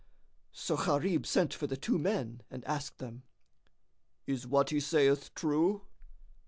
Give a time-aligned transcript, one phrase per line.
[0.51, 3.21] So Gharib sent for the two men and asked them,
[4.25, 5.83] "Is what he saith true?"